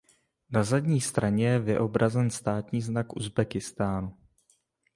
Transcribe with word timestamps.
Na 0.49 0.63
zadní 0.63 1.01
straně 1.01 1.47
je 1.47 1.59
vyobrazen 1.59 2.29
státní 2.29 2.81
znak 2.81 3.15
Uzbekistánu. 3.15 4.17